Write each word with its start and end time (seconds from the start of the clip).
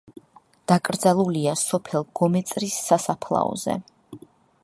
დაკრძალულია 0.71 1.53
სოფელ 1.63 2.07
გომეწრის 2.21 2.79
სასაფლაოზე. 2.87 3.77